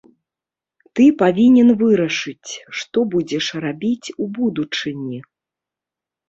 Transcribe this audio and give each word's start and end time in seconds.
Ты 0.99 1.03
павінен 1.21 1.69
вырашыць, 1.81 2.51
што 2.79 2.97
будзеш 3.17 3.45
рабіць 3.67 4.07
у 4.17 4.29
будучыні. 4.39 5.19